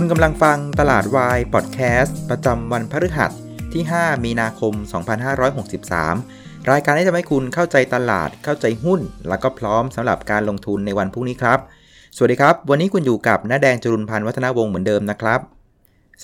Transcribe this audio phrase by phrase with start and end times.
[0.00, 3.32] คุณกำลังฟังตลาดวายพอดแคสต์ประจำวันพฤหัส
[3.72, 4.74] ที่ 5 มีนาคม
[5.52, 11.58] 2563 รายการที่จะให้คุณเข้าใจตลาดเข้าใจหุ้น แล้วก็พร้อมสำหรับการลงทุนในวันพรุ่งนี้ครับ
[12.16, 15.40] สวัสดีครับ วันนี้คุณอยู่กับน้าแดงจรุนพันธ์วัฒนาวงศ์เหมือนเดิมนะครับ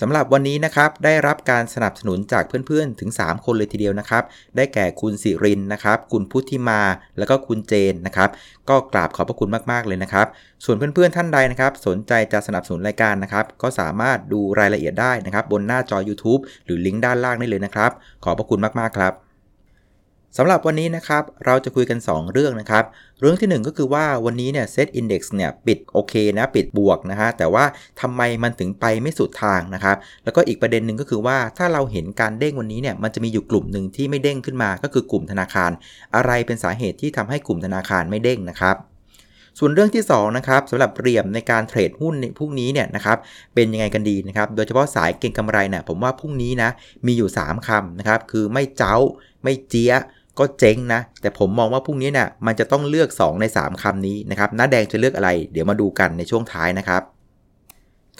[0.01, 4.23] สำหรับวันนี้นะครับได้รับการสนับสนุนจากเพื่อนๆถึง 3 คนเลยทีเดียวนะครับ
[4.55, 6.81] ได้แก่คุณสิรินนะครับ คุณพุทธิมา
[7.17, 8.29] แล้วก็คุณเจนนะครับ
[8.69, 10.27] ก็กราบขอบพระคุณมากๆเลยนะครับ
[10.65, 17.91] ส่วนเพื่อนๆท่านใดนะครับ สนใจจะสนับสนุนรายการนะครับ ก็สามารถดูรายละเอียดได้นะครับ บนหน้าจอ YouTube หรือลิงก์ด้านล่างได้เลยนะครับ
[18.23, 19.24] ขอบพระคุณมากๆครับ
[20.37, 22.83] สำหรับวันนี้นะครับ เราจะคุยกัน 2 เรื่องนะครับ
[23.19, 27.65] เรื่องที่ 1 ก็คือว่าวันนี้เนี่ยเซตอินดี x เนี่ยปิดโอเคนะปิดบวกนะฮะแต่ว่า
[28.01, 35.71] ทำไมมันถึงไปไม่สุดทางนะครับ แล้วก็อีกประเด็นหนึ่งก็คือว่าถ้าเราเห็นการเด้งวันนี้เนี่ยมันจะมีอยู่กลุ่มหนึ่งที่ไม่เด้งขึ้นมาก็คือกลุ่มธนาคาร
[36.15, 38.75] อะไรเป็นสาเหตุที่ทำให้กลุ่มธนาคารไม่เด้งนะครับ
[39.59, 43.17] ส่วนเรื่องที่2นะครับสำหรับเรียมในการเทรดหุ้นพรุ่งนี้เนี่ยนะครับ
[43.53, 46.69] เป็นยังไงกันดีนะครับโดยเฉพาะสายเก็งกำไรเนี่ยผมว่าพรุ่งนี้นะ
[47.05, 48.95] มีอยู่ 3คำนะครับคือไม่เจ้า
[49.43, 49.93] ไม่เจี๊ย
[50.39, 57.01] ก็เจ๊งนะ แต่ผมมองว่าพรุ่งนี้เนะี่ยมันจะต้องเลือก 2 ใน 3คำนี้นะครับน้าแดงจะเลือกอะไร เดี๋ยวมาดูกันในช่วงท้ายนะครับ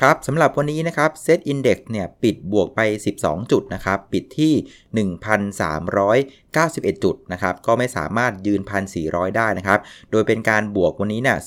[0.02, 2.80] ครับสำหรับวันนี้นะครับเซตอินเดี x เนี่ยปิดบวกไป
[3.18, 4.54] 12 จุดนะครับ ปิดที่
[5.24, 8.62] 1,391 จุดนะครับ ก็ไม่สามารถยืน
[8.98, 9.80] 1,400 ได้นะครับ
[10.12, 11.38] โดยเป็นการบวกวันนี้เนี่ย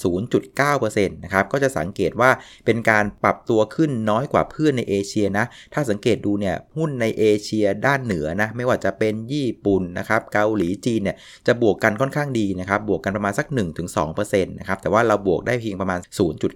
[0.52, 2.30] 0.9%นะครับ ก็จะสังเกตว่า
[2.66, 13.46] เป็นการปรับตัวขึ้นน้อยกว่าเพื่อนในเอเชียนะ ถ้าสังเกตดูเนี่ยหุ้นในเอเชียด้านเหนือนะ ไม่ว่าจะเป็นญี่ปุ่นนะครับ เกาหลีจีนเนี่ยจะบวกกันค่อนข้างดีนะครับ บวกกันประมาณสัก
[13.94, 16.00] 1-2%นะครับ แต่ว่าเราบวกได้เพียงประมาณ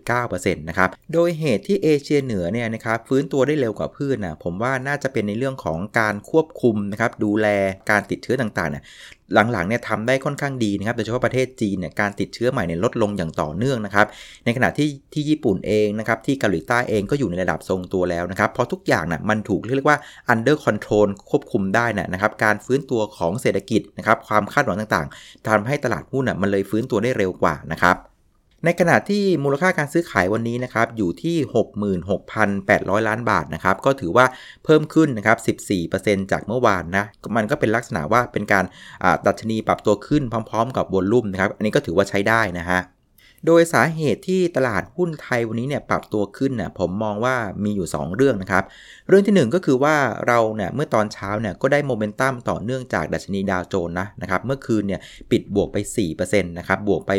[0.04, 7.46] 0.9%นะครับ โดยเหตุที่เอเชียเหนือเนี่ยนะครับฟื้นตัวได้เร็วกว่าพืชนะผมว่าน่าจะเป็นในเรื่องของการควบคุมนะครับดูแล
[7.90, 8.84] การติดเชื้อต่างๆเนี่ย
[9.52, 14.06] หลังๆเนี่ยทำได้ค่อนข้างดีนะครับโดยเฉพาะประเทศจีนเนี่ยการติดเชื้อใหม่เนี่ยลดลงอย่างต่อเนื่องนะครับ
[14.44, 19.98] ในขณะที่ที่ญี่ปุ่นเองนะครับที่เกาหลีใต้เองก็อยู่ในระดับทรงตัวแล้วนะครับเพราะทุกอย่างน่ะมันถูกเรียกว่า
[20.32, 27.96] under control ควบคุมได้นะนะครับการฟื้นตัวของเศรษฐกิจนะครับความคาดหวังต่างๆทำให้ตลาดหุ้นน่ะมันเลยฟื้นตัวได้เร็วกว่านะครับ
[28.64, 31.36] ในขณะที่มูลค่าการซื้อขายวันนี้นะครับอยู่ที่
[32.42, 34.26] 66,800 ล้านบาทนะครับก็ถือว่า
[34.64, 35.56] เพิ่มขึ้นนะครับ
[35.90, 37.04] 14%จากเมื่อวานนะ
[37.36, 38.64] มันก็เป็นลักษณะว่าเป็นการ
[39.26, 42.80] ดัชนีปรับตัวขึ้นพร้อม ๆ กับวอลลุ่มนะครับอันนี้ก็ถือว่าใช้ได้นะฮะ
[43.46, 48.64] โดยสาเหตุที่ตลาดหุ้นไทยวันนี้เนี่ยปรับตัวขึ้นน่ยผมมองว่ามีอยู่ 2 เรื่องนะครับ
[49.08, 49.94] เรื่องที่ 1 ก็คือว่า
[50.26, 55.00] เราเนี่ยเมื่อตอนเช้าเนี่ยก็ได้โมเมนตัมต่อเนื่องจากดัชนีดาวโจนส์นะนะครับเมื่อคืนเนี่ย
[55.30, 55.76] ปิดบวกไป
[56.12, 57.12] 4%นะครับบวกไป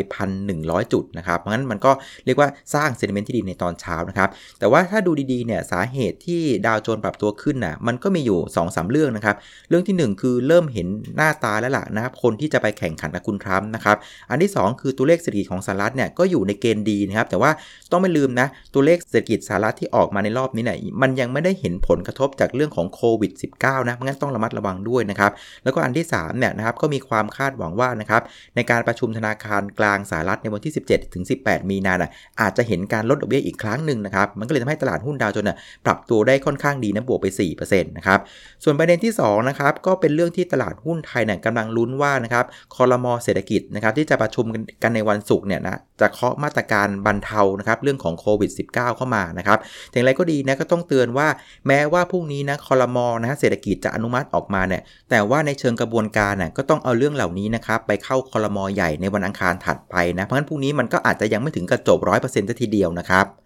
[0.44, 1.92] 1,100 จุดนะครับเพราะงั้นมันก็
[2.24, 9.36] เรียกว่าสร้างเซนิเมนต์ที่ดีในตอนเช้านะครับแต่ว่าถ้าดูดีๆเนี่ยสาเหตุที่ดาวโจนส์ปรับตัวขึ้นน่ะมันก็มีอยู่ 2-3 เรื่องนะครับ
[9.68, 10.86] เรื่องที่ 1 คือเริ่มเห็น
[11.16, 13.96] หน้าตาแล้วล่ะนะครับคนที่จะไปแข่งขันกับคุณทรัมป์นะครับ
[14.30, 17.50] อันที่ 2 คือตัวเลขเศรษฐกิจของสหรัฐเนี่ยก็อยู่ในเกณฑ์ดีนะครับ แต่ว่า
[17.92, 25.32] ต้องไม่ลืมนะ ตัวเลขเศรษฐกิจสหรัฐที่ออกมาในรอบนี้เนี่ยมันยังไม่ได้เห็นผลกระทบจากเรื่องของโควิด -19 นะงั้นต้องระมัดระวังด้วยนะครับ
[25.64, 28.22] แล้วก็อันที่3เนี่ยนะครับก็มีความคาดหวังว่านะครับ
[28.56, 31.94] ในการประชุมธนาคารกลางสหรัฐในวันที่ 17ถึง18 มีนา
[32.40, 37.26] อาจจะเห็นการลดดอกเบี้ยอีกครั้งหนึ่งนะครับมันก็เลยทำให้ตลาดหุ้นดาวจนส์ปรับตัวได้ค่อนข้างดีนะบวกไป
[37.58, 38.20] 4%นะครับ
[38.64, 42.44] ส่วนประเด็นที่2นะครับก็เป็นเรื่องที่ตลาดหุ้นไทยเนี่ยกำลังลุ้นว่านะครับ
[42.74, 44.44] คอรมอเศรษฐกิจนะครับที่จะประชุม
[44.82, 49.58] กันในวันศุกร์เนี่ยนะจะเคาะมาตรการบรรเทานะครับเรื่องของโควิด -19 เข้ามานะครับ
[49.92, 51.28] อย่างไรก็ดีนะก็ต้องเตือนว่า
[51.66, 63.43] แม้ว่าพรุ่งนี้นะคอรมอนะฮะเศรษฐกิจจะอนุมัติออกมาเนี่ยแต่ว่าในเชิงกระบวนการน่ยก็ต้องเอาเรื่องเหล่านี้นะครับไปเข้าคอรมอใหญ่ในวันอังคารถัดไปนะเพราะฉะนั้นพรุ่งนี้มันก็อาจจะยังไม่ถึงกระจบร้อยเปอร์เซ็นต์ทีเดียวนะครับ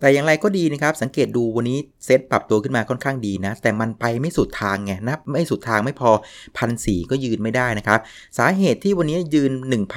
[0.00, 6.10] แต่อย่างไรก็ดีนะครับ สังเกตดูวันนี้เซตปรับตัวขึ้นมาค่อนข้างดีนะ แต่มันไปไม่สุดทางไงนะไม่สุดทางไม่พอ
[6.56, 8.00] พันสก็ยืนไม่ได้นะครับ
[8.38, 9.52] สาเหตุที่วันนี้ยืน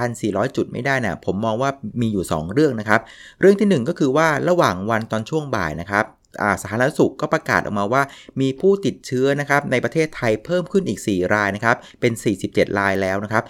[0.06, 1.70] 1,400 จุดไม่ได้นะผมมองว่า
[2.02, 3.02] มีอยู่ 2 เรื่องนะครับ
[3.40, 6.06] เรื่องที่ 1 ก็คือว่าระหว่างวันตอนช่วงบ่ายนะครับ
[6.62, 8.04] สาธารณสุขก็ประกาศออกมาว่า
[8.42, 12.14] มีผู้ติดเชื้อนะครับในประเทศไทยเพิ่มขึ้นอีก 4 รายนะครับเป็น
[12.46, 13.44] 47 รายแล้วนะครับ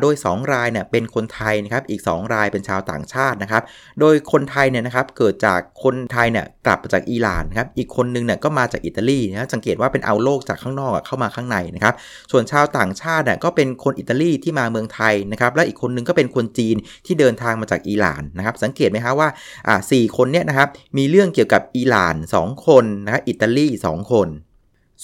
[0.00, 3.62] โดย 2 รายเนี่ยเป็นคนไทยนะครับอีก 2 รายเป็นชาวต่างชาตินะครับ
[4.00, 11.94] โดยคนไทยเนี่ยนะครับเกิดจากคนไทยเนี่ยกลับมาจากอิหร่านครับอีกคนนึงเนี่ยก็มาจากอิตาลีนะสังเกตว่าเป็นเอาโลกจากข้างนอกเข้ามาข้างในนะครับ
[12.32, 16.76] ส่วนชาวต่างชาติเนี่ยก็เป็นคนอิตาลีที่มาเมืองไทยนะครับและอีกคนนึงก็เป็นคนจีน
[17.06, 19.28] ที่เดินทางมาจากอิหร่านนะครับสังเกตไหมครับว่า
[19.68, 20.68] อ่คนเนี่ยนะครับ
[20.98, 24.28] มีเรื่องเกี่ยวกับอิหร่าน2 คนนะอิตาลี 2 คน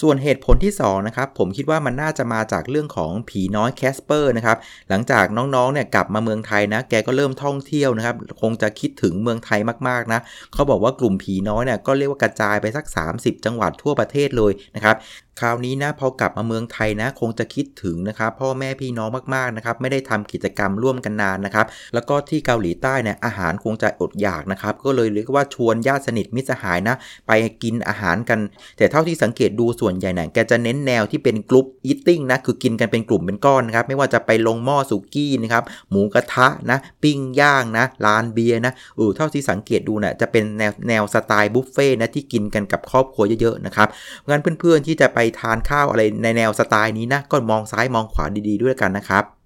[0.03, 4.57] ส่วนเหตุผลที่2นะครับผมคิดว่ามันน่าจะมาจากเรื่องของผีน้อยแคสเปอร์นะครับ
[4.89, 10.21] หลังจากน้องๆเนี่ยกลับมาเมืองไทยนะ แกก็เริ่มท่องเที่ยวนะครับ คงจะคิดถึงเมืองไทยมากๆนะ
[10.53, 12.87] เขาบอกว่ากลุ่มผีน้อยเนี่ยก็เรียกว่ากระจายไปสัก
[13.17, 14.97] 30 จังหวัดทั่วประเทศเลยนะครับ
[15.41, 26.97] คราวนี้นะพอกลับมาเมืองไทยนะคงจะคิดถึงนะครับพ่อแม่พี่น้องมากๆนะครับไม่ได้ทำกิจกรรมร่วมกันนานนะครับแล้วก็ที่เกาหลีใต้เนี่ยอาหารคงจะอดอยากนะครับก็เลยเรียกว่าชวนญาติสนิทมิตรสหายนะ
[27.29, 27.33] ไป
[27.63, 28.39] กินอาหารกัน
[28.79, 43.89] แต่เท่าที่สังเกตดูส่วนใหญ่เนี่ยแกจะเน้นแนวที่เป็นกลุ่ม eating นะคือกินกันเป็นกลุ่มเป็นก้อนนะครับไม่ว่าจะไปลงหม้อสุกี้นะครับหมูกระทะนะปิ้งย่างนะร้านเบียร์นะเออเท่าที่สังเกตดูนะ่ะจะเป็นแนวแนวสไตล์บุฟเฟ่ต์นะที่กินกันกับครอบครัวเยอะๆนะครับ
[44.29, 49.38] งั้นเพื่อนๆที่จะไปทานข้าวอะไรในแนวสไตล์นี้นะก็มองซ้ายมองขวาดีๆด้วยกันนะครับ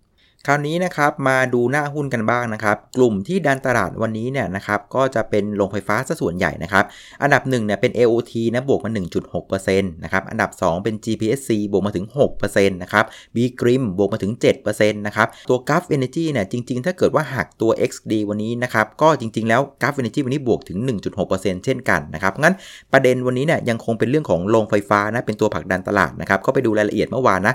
[0.47, 6.85] คราวนี้นะครับมาดูหน้าหุ้นกันบ้างนะครับ กลุ่มที่ดันตลาดวันนี้เนี่ยนะครับก็จะเป็นโรงไฟฟ้าซะส่วนใหญ่นะครับ
[7.23, 8.91] อันดับ1เนี่ยเป็น AOT นะบวกมา
[9.33, 12.07] 1.6%นะครับอันดับ 2 เป็น GPSC บวกมาถึง
[12.39, 13.05] 6%นะครับ
[13.35, 14.33] B Grim บวกมาถึง
[14.65, 20.79] 7%นะครับตัว Gulf Energy เนี่ยจริง ๆ ถ้าเกิดว่าหักตัว XD วันนี้นะครับก็จริง ๆ แล้ว Gulf Energy วันนี้บวกถึง
[21.23, 22.55] 1.6%เช่นกันนะครับงั้น
[22.93, 27.55] ประเด็นวันนี้เนี่ยยังคงเป็นเรื่องของโรงไฟฟ้านะเป็นตัวผลักดันตลาดนะครับก็ไปดูรายละเอียดเมื่อวานนะ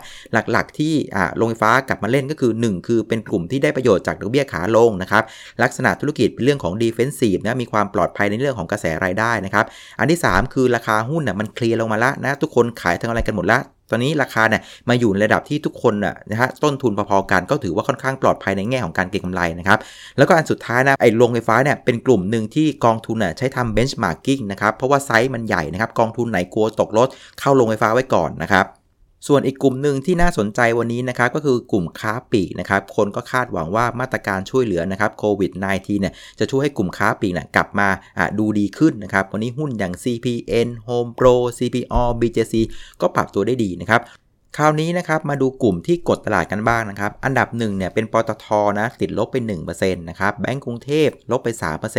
[0.51, 5.23] หลักๆ ที่อ่าโรงไฟฟ้ากลับมาเล่นก็คือ 1คือเป็นกลุ่มที่ได้ประโยชน์จากดอกเบี้ยขาลงนะครับ
[5.63, 9.65] ลักษณะธุรกิจเป็นเรื่องของ defensive นะมีความปลอดภัยในเรื่องของกระแสรายได้นะครับ
[9.99, 19.79] อันที่ 3 คือราคาหุ้นน่ะมันเคลียร์ลงมาแล้วนะทุกคนขายทั้งอะไรกันหมดแล้วตอนนี้ราคาเนี่ยมาอยู่ในระดับที่ทุกคนนะนะฮะต้นทุนพอๆกันก็ถือว่าค่อนข้างปลอดภัยในแง่ของการเก็งกำไรนะครับ
[20.17, 27.07] แล้วก็อันสุดท้ายนะไอ้โรงไฟฟ้าเนี่ยเป็นกลุ่มหนึ่งที่กองทุนน่ะใช้ทำ benchmarking นะครับเพราะว่าไซส์มันใหญ่นะครับกองทุนไหนกลัวตกรถ
[27.39, 28.65] เข้าโรงไฟฟ้าไว้ก่อนนะครับ
[29.27, 37.87] ส่วนอีกกลุ่มหนึ่งที่น่าสนใจวันนี้นะครับก็คือกลุ่มค้าปลีกนะครับคนก็คาดหวังว่ามาตรการช่วยเหลือนะครับโควิด -19 เนี่ยจะช่วยให้กลุ่มค้าปลีกนะกลับมา
[38.39, 42.55] ดูดีขึ้นนะครับวันนี้หุ้นอย่าง CPN Home Pro CPO BJC
[43.01, 44.01] ก็ปรับตัวได้ดีนะครับ
[44.57, 48.47] คราวนี้นะครับมาดูกลุ่มที่กดตลาดกันบ้างนะครับ อันดับ1เนี่ยเป็นปตท
[48.79, 49.35] นะติดลบไป
[49.67, 51.49] 1%นะครับแบงก์กรุงเทพลบไป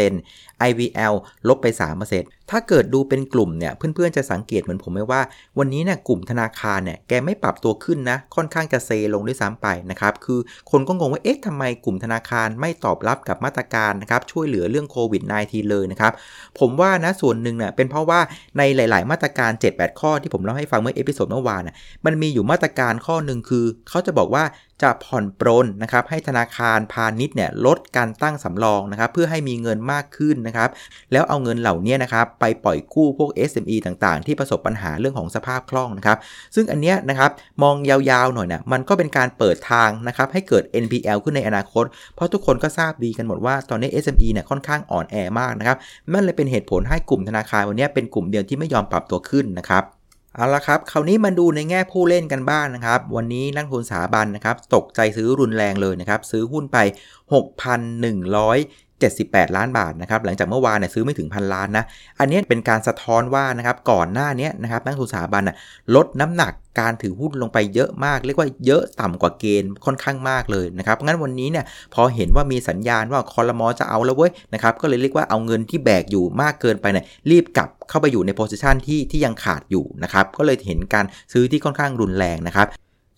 [0.08, 1.14] 3% IVL
[1.48, 1.66] ลบไป
[2.10, 5.20] 3% ถ้าเกิดดูเป็นกลุ่มเนี่ยเพื่อนๆจะสังเกตเหมือนผมไหมว่า
[5.58, 10.40] วันนี้เนี่ยกลุ่มธนาคารเนี่ยแกไม่ปรับตัวขึ้นนะค่อนข้างจะเซลงด้วยซ้ำไปนะครับคือ
[10.70, 16.12] คนก็งงว่าเอ๊ะทำไมกลุ่มธนาคารไม่ตอบรับกับมาตรการนะครับช่วยเหลือเรื่องโควิด -19 เลยนะครับ
[16.58, 18.20] ผมว่านะส่วนหนึ่งเนี่ยเป็นเพราะว่า
[18.58, 24.44] ในหลาย ๆ มาตรการ 7-8 ข้อที่ผมเล่าให้ฟังเมื่อ episode เมื่อวานน่ะมันมีอยู่มาตรการข้อหนึ่งคือเขาจะบอกว่า
[24.82, 30.68] จะผ่อนปรนนะครับให้ธนาคารพาณิชย์เนี่ยลดการตั้งสำรองนะครับเพื่อให้มีเงินมากขึ้นนะครับ
[31.12, 36.18] แล้วเอาเงินเหล่านี้นะครับไปปล่อยกู้พวก SME ต่างๆ ที่ประสบปัญหาเรื่องของสภาพคล่องนะครับ
[36.54, 37.30] ซึ่งอันเนี้ยนะครับ
[37.62, 41.84] มองยาวๆหน่อยนะมันก็เป็นการเปิดทางนะครับให้เกิด NPL ขึ้นในอนาคต
[42.14, 45.76] เพราะทุกคนก็ทราบดีกันหมดว่าตอนนี้ SME เนี่ยค่อนข้างอ่อนแอมากนะครับ
[46.12, 49.97] นั่นเลยเป็นเหตุผลให้กลุ่มธนาคารวันนี้เป็นกลุ่มเดียวที่ไม่ยอมปรับตัวขึ้นนะครับ
[50.38, 56.78] เอาละครับ คราวนี้มาดูในแง่ผู้เล่นกันบ้างนนะครับ วันนี้นักทุนสถาบันนะครับ ตกใจซื้อรุนแรงเลยนะครับ ซื้อหุ้นไป
[57.32, 58.87] 6,100
[59.22, 61.84] 78 ล้านบาทนะครับหลังจากเมื่อวานเนี่ยซื้อไม่ถึงพันล้านนะ
[62.20, 65.56] อันนี้เป็นการสะท้อนว่านะครับก่อนหน้านี้นะครับนักทุนสถาบันนะ
[65.94, 71.64] ลดน้ำหนักการถือหุ้นลงไปเยอะมาก เรียกว่าเยอะต่ำกว่าเกณฑ์ค่อนข้างมากเลยนะครับงั้นวันนี้เนี่ย
[71.94, 82.66] พอเห็นว่ามีสัญญาณว่าคอรมอจะเอาแล้วเว้ยนะครับก็เลยเรียกว่าเอาเงินที่แบกอยู่มากเกินไปเนี่ยรีบกลับเข้าไปอยู่ในโพสิชันที่ที่ยังขาดอยู่นะครับก็เลยเห็นการซื้อที่ค่อนข้างรุนแรงนะครับ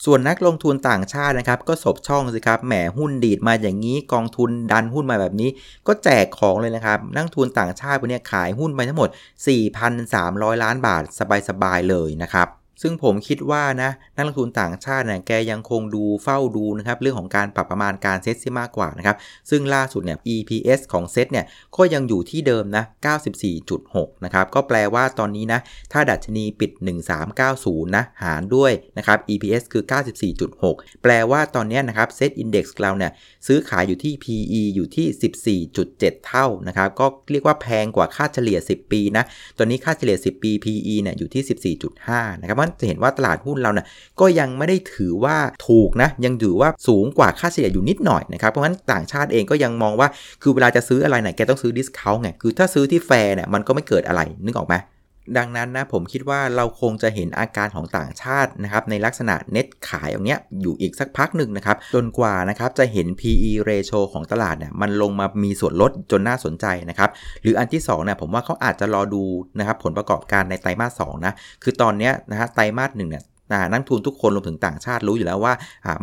[0.04, 5.50] ส่วนนักลงทุนต่างชาตินะครับก็สบช่องสิครับแหมหุ้นดีดมาอย่างนี้กองทุนดันหุ้นมาแบบนี้
[5.86, 9.08] ก็แจกของเลยนะครับ นักทุนต่างชาติวันนี้ขายหุ้นไปทั้งหมด
[9.86, 11.02] 4,300 ล้านบาท
[11.48, 19.16] สบายๆเลยนะครับ ซึ่งผมคิดว่านะนักลงทุนต่างชาติเนี่ยแกยังคงดูเฝ้าดูนะครับเรื่องของการปรับประมาณการเซ็ตที่มากกว่านะครับ
[19.50, 21.46] ซึ่งล่าสุดเนี่ย EPS ของเซ็ตเนี่ย
[21.76, 22.84] ก็ยังอยู่ที่เดิมนะ
[23.54, 25.60] 94.6 นะครับก็แปลว่าตอนนี้นะ
[25.92, 26.70] ถ้าดัชนีปิด
[27.34, 29.84] 1390 นะหารด้วยนะครับ EPS คือ
[30.42, 33.12] 94.6 แปลว่าตอนนี้นะครับเซ็ตอินดี x เราเนี่ย
[33.46, 39.24] ซื้อขายอยู่ที่ PE อยู่ที่ 14.7 เท่านะครับก็เรียกว่าแพงกว่าค่าเฉลี่ย 10 ปีนะ
[39.58, 43.86] ตอนนี้ค่าเฉลี่ย 10 ปี PE เนี่ยอยู่ที่ 14.5 นะครับจะเห็นว่าตลาดหุ้นเราเนี่ย
[44.20, 45.36] ก็ยังไม่ได้ถือว่า
[45.68, 50.08] ถูกนะ ยังถือว่าสูงกว่าค่าเฉลี่ยอยู่นิดหน่อยนะครับ เพราะฉะนั้นต่างชาติเองก็ยังมองว่า
[50.42, 54.74] คือเวลาจะซื้ออะไรเนี่ยแกต้องซื้อ discount ไง คือถ้าซื้อที่แฟร์เนี่ยมันก็ไม่เกิดอะไรนึกออกไหม
[55.38, 67.10] ดังนั้นนะผมคิดว่าเราคงจะเห็นอาการของต่างชาตินะครับในลักษณะเน็ตขายอย่างเนี้ยอยู่อีกสักพักหนึ่งนะครับจนกว่านะครับจะเห็น PE ratio ของตลาดเนี่ยมันลงมามีส่วนลดจนน่าสนใจนะครับ
[67.42, 69.22] หรืออันที่2เนี่ยผมว่าเขาอาจจะรอดู
[69.58, 71.32] นะครับผลประกอบการในไตรมาสสนะ
[71.62, 73.24] คือตอนเนี้ยนะฮะไตรมาสหนึ่งเนี่ย
[73.72, 75.52] นักทุนทุกคนรวมถึงต่างชาติรู้อยู่แล้วว่า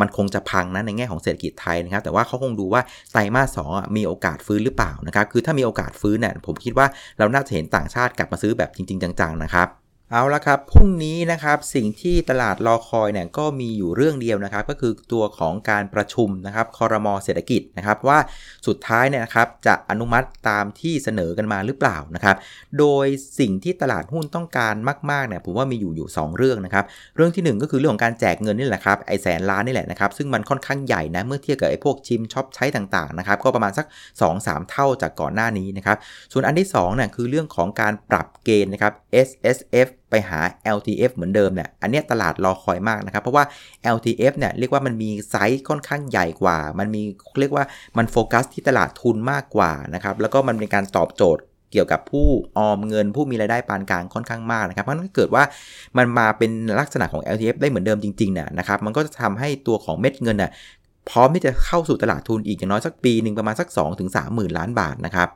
[0.01, 6.87] มันคงจะพังนะในแง่ของเศรษฐกิจไทยนะครับแต่ว่าเขาคงดูว่าไตรมาสสองมีโอกาสฟื้นหรือเปล่านะครับคือถ้ามีโอกาสฟื้นเนี่ยผมคิดว่า
[7.17, 18.19] เราน่าจะเห็นต่างชาติกลับมาซื้อแบบจริง ๆ จังๆนะครับ เอาละครับพรุ่งนี้นะครับสิ่งที่ตลาดรอคอยเนี่ยก็มีอยู่เรื่องเดียวนะครับ ก็คือตัวของการประชุมนะครับคอรมอเศรษฐกิจนะครับว่า
[18.67, 22.35] สุดท้ายเนี่ยนะครับจะอนุมัติตามที่เสนอกันมาหรือเปล่านะครับ
[22.79, 23.05] โดย
[23.39, 24.75] สิ่งที่ตลาดหุ้นต้องการ
[25.11, 26.85] มากๆเนี่ยผมว่ามีอยู่อยู่ 2 เรื่องนะครับ
[27.15, 33.85] เรื่องที่ 1 ก็คือเรื่องของการแจกเงินนี่แหละครับไอแสนล้านนี่แหละนะครับซึ่งมันค่อนข้างใหญ่นะเมื่อเทียบกับไอพวกชิมช็อปใช้ต่างๆนะครับก็ประมาณสัก
[34.27, 35.97] 2-3 เท่าจากก่อนหน้านี้นะครับ
[36.31, 38.93] ส่วนอันที่2เนี่ยคือเรื่องของการปรับเกณฑ์นะครับ
[39.27, 40.39] SSF ไปหา
[40.75, 43.43] LTF เหมือนเดิมเนี่ย อันนี้ตลาดรอคอยมากนะครับ เพราะว่า
[43.95, 47.01] LTF เนี่ยเรียกว่ามันมีไซส์ค่อนข้างใหญ่กว่า มันมี
[47.39, 47.65] เรียกว่า
[47.97, 55.43] มันโฟกัสที่ตลาดทุนมากกว่านะครับ แล้วก็มันเป็นการตอบโจทย์เกี่ยวกับผู้ออมเงินผู้มีรายได้ปานกลางค่อนข้างมากนะครับ เพราะนั้นเกิดว่า
[55.97, 60.51] มันมาเป็นลักษณะของ LTF ได้เหมือนเดิมจริงๆเนี่ยนะครับ มันก็จะทำให้ตัวของเม็ดเงินน่ะ
[61.09, 63.67] พร้อมที่จะเข้าสู่ตลาดทุนอีกอย่างน้อยสักปีหนึ่งประมาณสัก
[64.01, 65.29] 2-3 หมื่นล้านบาทนะครับ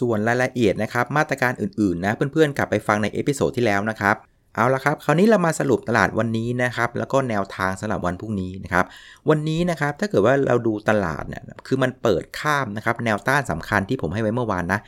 [0.00, 4.16] ส่วนรายละเอียดนะครับมาตรการอื่นๆนะเพื่อนๆกลับไปฟังใน episode ที่แล้วนะครับ
[4.56, 8.84] เอาละครับ คราวนี้เรามาสรุปตลาดวันนี้นะครับ แล้วก็แนวทางสำหรับวันพรุ่งนี้นะครับ
[9.28, 14.80] วันนี้นะครับถ้าเกิดว่าเราดูตลาดเนี่ยคือมันเปิดข้ามนะครับ แนวต้านสำคัญที่ผมให้ไว้เมื่อวานนะ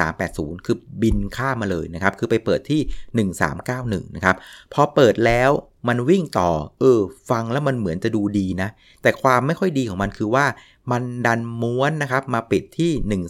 [0.00, 2.80] 1380 คือบินข้ามมาเลยนะครับ คือไปเปิดที่
[3.48, 4.36] 1391 นะครับ
[4.72, 5.50] พอเปิดแล้ว
[5.88, 8.68] มันวิ่งต่อ เออ ฟังแล้วมันเหมือนจะดูดีนะ
[9.02, 10.46] แต่ความไม่ค่อยดีของมันคือว่า
[10.92, 13.22] มันดันม้วนนะครับ มาปิดที่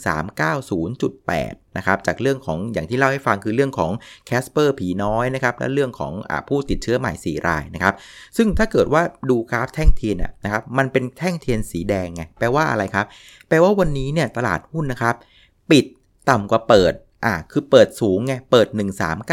[1.08, 3.90] 1390.8 นะครับ จากเรื่องของอย่างที่เล่าให้ฟังคือเรื่องของ
[4.26, 7.94] แคสเปอร์ผีน้อยนะครับ และเรื่องของผู้ติดเชื้อใหม่ 4 รายนะครับ
[8.36, 13.06] ซึ่งถ้าเกิดว่าดูกราฟแท่งเทียนนะครับ มันเป็นแท่งเทียนสีแดงไง แปลว่าอะไรครับ
[13.48, 15.14] แปลว่าวันนี้เนี่ยตลาดหุ้นนะครับ
[15.70, 15.84] ปิด
[16.30, 16.92] ต่ำกว่าเปิด
[17.24, 18.66] อ่า คือเปิดสูงไง เปิด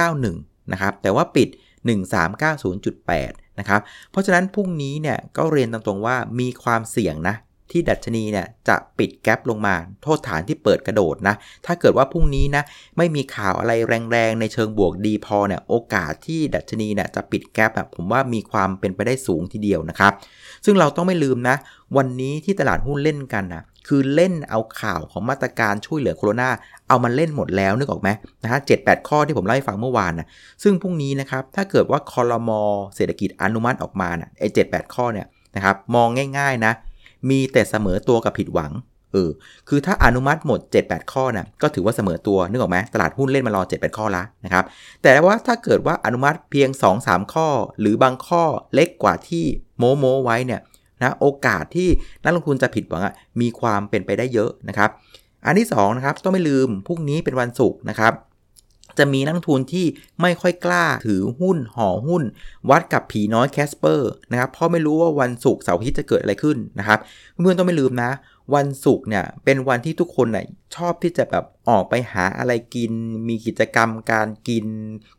[0.03, 1.49] 1391 นะครับ แต่ว่าปิด
[1.87, 7.35] 1390.8 นะครับ เพราะฉะนั้นพรุ่งนี้เนี่ยก็เรียนตรงๆว่ามีความเสี่ยงนะ
[7.71, 12.63] ที่ดัชนีเนี่ยจะปิดแกลบลงมา โทษฐานที่เปิดกระโดดนะ ถ้าเกิดว่าพรุ่งนี้นะ
[12.97, 13.71] ไม่มีข่าวอะไร
[14.11, 20.11] แรงๆ ในเชิงบวกดีพอเนี่ยโอกาสที่ดัชนีเนี่ยจะปิดแกลบแบบผมว่ามีความเป็นไปได้สูงทีเดียวนะครับ
[20.65, 21.55] ซึ่งเราต้องไม่ลืมนะ
[21.97, 26.43] วันนี้ที่ตลาดหุ้นเล่นกันนะคือเล่นเอาข่าวของมาตรการช่วยเหลือโควิด
[26.87, 28.09] เอามันเล่นหมดแล้วนึกออกไหม
[28.43, 30.27] นะฮะเจ็ดแปดข้อที่ผมเล่าให้ฟังเมื่อวานนะ
[30.63, 32.61] ซึ่งพรุ่งนี้นะครับถ้าเกิดว่าคอรมอ
[32.95, 36.07] เศรษฐกิจอนุมัติออกมานะไอ้เจ็ดแปดข้อเนี่ยนะครับมอง
[36.37, 36.73] ง่ายๆนะ
[37.29, 38.71] มีแต่เสมอตัวกับผิดหวัง
[39.13, 39.29] เออ
[39.69, 44.65] คือถ้าอนุมัติหมด 7-8 ข้อนะ่ะก็ถือว่าเสมอตัวนึกออกไหมตลาดหุ้นเล่นมารอ 7-8 ข้อละนะครับ
[45.03, 46.69] แต่ว่าถ้าเกิดว่าอนุมัติเพียง
[47.01, 47.47] 2-3 ข้อ
[47.79, 48.43] หรือบางข้อ
[48.73, 49.45] เล็กกว่าที่
[49.77, 50.61] โมโมไว้เนี่ย
[51.01, 51.89] นะโอกาสที่
[52.23, 53.03] นักลงทุนจะผิดหวัง
[53.41, 54.89] มีความเป็นไปได้เยอะนะครับ
[55.45, 58.13] อันที่2นะครับต้องไม่ลืมพรุ่งนี้เป็นวันศุกร์นะครับ
[58.99, 59.85] จะมีนักทุนที่
[60.21, 62.23] ไม่ค่อยกล้าถือหุ้นห่อหุ้น
[62.69, 66.99] วัดกับผีน้อยแคสเปอร์นะครับเพราะไม่รู้ว่าวันศุกร์เสาร์อาทิตย์จะเกิดอะไรขึ้นนะครับ
[67.31, 68.11] เพื่อนต้องไม่ลืมนะ
[68.55, 72.91] วันศุกร์เนี่ยเป็นวันที่ทุกคนเนี่ยชอบที่จะแบบออกไปหาอะไรกิน
[73.27, 74.65] มีกิจกรรมการกิน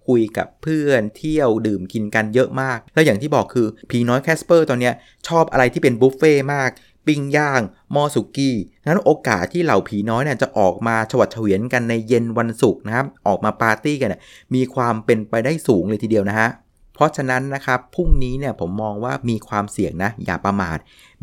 [0.07, 4.95] คุยกับเพื่อนเที่ยวดื่มกินกันเยอะมาก แล้วอย่างที่บอกคือผีน้อยแคสเปอร์ตอนเนี้ย
[5.29, 6.71] ชอบอะไรที่เป็นบุฟเฟ่มาก
[7.09, 7.63] ปิ้งย่าง
[7.95, 8.57] มอสุกี้
[8.89, 14.21] นั้นโอกาสที่เหล่าผีน้อยเนี่ยจะออกมาฉวัดเฉวียนกันในเย็นวันศุกร์นะครับ ออกมาปาร์ตี้กันเนี่ย
[14.55, 16.51] มีความเป็นไปได้สูงเลยทีเดียวนะฮะ
[16.95, 20.79] เพราะฉะนั้นนะครับพรุ่งนี้เนี่ยผมมองว่ามีความเสี่ยงนะอย่าประมาท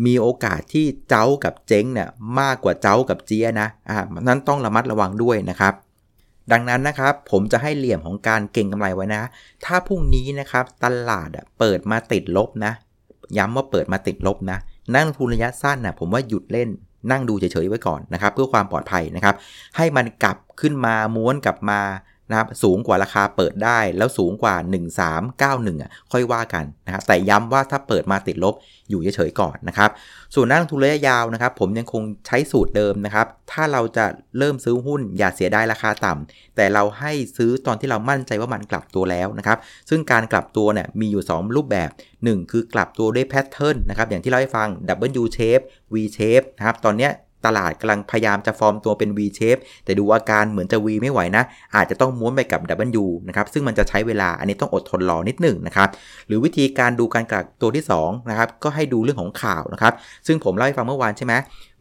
[0.05, 5.73] มีโอกาสที่เจ้ากับเจ๊งเนี่ยมากกว่าเจ้ากับเจี๊ยนะอ่านั้นต้องระมัดระวังด้วยนะครับ
[6.51, 9.23] ดังนั้นนะครับผมจะให้เหลี่ยมของการเก่งกำไรไว้นะ
[9.65, 12.71] ถ้าพรุ่งนี้นะครับตลาดเปิดมาติดลบนะ
[13.37, 14.59] ย้ำว่าเปิดมาติดลบนะ
[14.93, 16.69] นักลงทุนระยะสั้นนะผมว่าหยุดเล่น
[17.11, 19.35] นั่งดูเฉยๆไว้ก่อนนะครับ เพื่อความปลอดภัยนะครับ
[19.77, 21.79] ให้มันกลับขึ้นมาม้วนกลับมา
[22.29, 24.55] นะครับสูงกว่าราคาเปิดได้แล้วสูงกว่า
[25.20, 28.55] 1391อะค่อยว่ากันนะครับแต่ย้ำว่าถ้าเปิดมาติดลบ
[28.89, 29.89] อยู่เฉยๆก่อนนะครับ
[30.36, 34.05] ส่วนนักลงทุนระยะยาวนะครับ ผมยังคงใช้สูตรเดิมนะครับ ถ้าเราจะ
[34.38, 39.58] เริ่มซื้อหุ้นอย่าเสียไดายราคาต่ำแต่เราให้ซื้อตอนที่เรามั่นใจว่ามันกลับตัวแล้วนะครับ
[39.89, 41.89] ซึ่งการกลับตัวเนี่ยมีอยู่ 2 รูปแบบ
[42.22, 44.70] 1 คือกลับตัวด้วยแพทเทิร์นนะครับอย่างที่เราให้ฟัง
[45.22, 45.63] W shape
[45.94, 47.12] V shape นะครับตอนเนี้ย
[47.45, 51.43] ตลาดกำลังพยายามจะฟอร์มตัวเป็น V shape แต่ดูอาการเหมือนจะ V ไม่ไหวนะ
[51.75, 52.61] อาจจะต้องม้วนไปกับ
[53.01, 55.89] W นะครับซึ่งมันจะใช้เวลาอันนี้ต้องอดทนรอนิดหนึ่งนะครับ
[56.27, 59.93] หรือวิธีการดูการกลับตัวที่2นะครับก็ให้ดูเรื่องของข่าวนะครับ
[60.27, 61.33] ซึ่งผมเล่าให้ฟังเมื่อวานใช่ไหม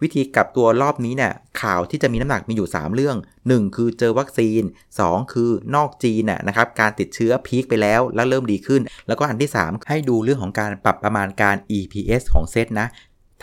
[0.03, 3.17] วิธีกลับตัวรอบนี้เนี่ยข่าวที่จะมีน้ำหนักมีอยู่ 3 เรื่อง
[3.47, 4.63] 1 คือเจอวัคซีน
[4.99, 12.89] 2 คือนอกจีนนะครับการติดเชื้อพีคไปแล้วแล้วเริ่มดีขึ้น แล้วก็อันที่ 3 ให้ดูเรื่องของการปรับประมาณการ EPS ของเซตนะ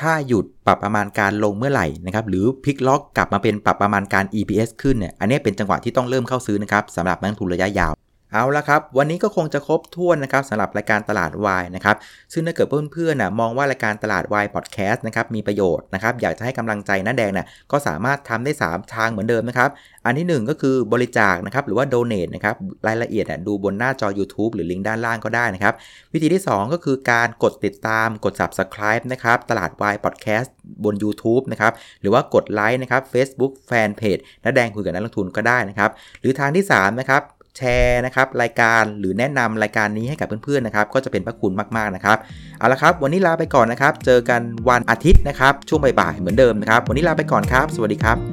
[0.02, 7.94] ถ้าหยุดปรับประมาณการลงเมื่อไหร่นะครับหรือพลิกล็อกกลับมาเป็นปรับประมาณการ EPS ขึ้นเนี่ยอันนี้เป็นจังหวะที่ต้องเริ่มเข้าซื้อนะครับสำหรับนักทุนระยะยาว
[8.34, 11.96] เอาละครับ วันนี้ก็คงจะครบถ้วนนะครับสำหรับรายการตลาดวายนะครับ
[12.34, 19.70] ซึ่งถ้าเกิดเพื่อนๆนะมองว่ารายการตลาดวายพอดแคสต์นะครับมีประโยชน์นะครับอยากจะให้กำลังใจน้าแดงนะ่ะก็สามารถทำได้ 3 ทางเหมือนเดิมนะครับ
[20.06, 22.56] อันที่ 1 ก็คือบริจาคนะครับหรือว่า donate นะครับ
[22.88, 25.74] รายละเอียดนะดูบนหน้าจอ YouTube หรือลิงก์ด้านล่างก็ได้นะครับ
[26.14, 37.24] วิธีที่ 2 ก็คือการกดติดตามกด subscribe นะครับตลาดวายพอดแคสต์บน YouTube นะครับหรือว่ากดไลค์นะครับ Facebook Fanpage น้าแดงคุยกับนักลงทุนก็ได้นะครับหรือทางที่3นะครับ
[37.58, 42.18] แชร์นะครับรายการหรือแนะนำรายการนี้ให้กับเพื่อนๆนะครับก็จะเป็นพระคุณมากๆนะครับ
[42.60, 48.31] เอาละครับวันนี้ลาไปก่อนนะครับ เจอกันวันอาทิตย์นะครับช่วงบ่ายๆเหมือนเดิมนะครับวันนี้ลาไปก่อนครับ สวัสดีครับ